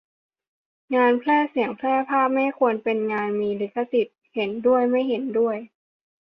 [0.95, 4.17] งานแพร่เสียงแพร่ภาพไม่ควรเป็นงานมีลิขสิทธิ์?
[4.33, 5.57] เห็นด้วย ไม่เห็นด้วย